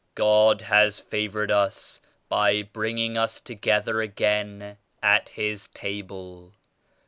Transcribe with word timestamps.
"God 0.15 0.61
has 0.61 0.99
favored 0.99 1.51
us 1.51 2.01
by 2.27 2.63
bringing 2.63 3.19
us 3.19 3.39
together 3.39 4.01
again 4.01 4.77
at 5.03 5.29
His 5.29 5.67
Table. 5.75 6.53